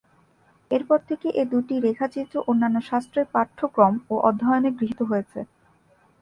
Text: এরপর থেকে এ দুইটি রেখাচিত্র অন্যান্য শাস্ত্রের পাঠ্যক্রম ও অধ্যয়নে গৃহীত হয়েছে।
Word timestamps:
এরপর 0.71 0.99
থেকে 1.09 1.27
এ 1.41 1.43
দুইটি 1.51 1.75
রেখাচিত্র 1.79 2.35
অন্যান্য 2.49 2.77
শাস্ত্রের 2.89 3.25
পাঠ্যক্রম 3.35 3.93
ও 4.09 4.15
অধ্যয়নে 4.29 4.69
গৃহীত 4.77 5.01
হয়েছে। 5.09 5.39